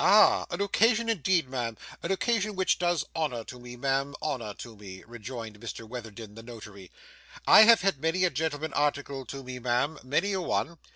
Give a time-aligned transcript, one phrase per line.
[0.00, 0.44] 'Ah!
[0.50, 5.04] an occasion indeed, ma'am, an occasion which does honour to me, ma'am, honour to me,'
[5.06, 6.90] rejoined Mr Witherden, the notary.
[7.46, 10.78] 'I have had many a gentleman articled to me, ma'am, many a one.